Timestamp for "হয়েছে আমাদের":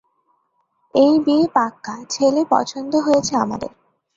3.05-3.71